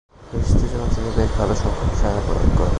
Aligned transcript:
ব্রিটিশদের 0.29 0.69
জন্য 0.71 0.85
তিনি 0.95 1.09
বেশ 1.17 1.29
ভালো 1.37 1.53
সংখ্যক 1.61 1.91
সেনা 1.99 2.21
প্রেরণ 2.25 2.49
করেন। 2.57 2.69